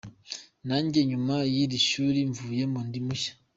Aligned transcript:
Nanjye 0.67 0.99
nyuma 1.09 1.35
y’iri 1.53 1.79
shuri 1.87 2.19
mvuyemo, 2.29 2.79
ndi 2.87 2.99
mushya. 3.05 3.33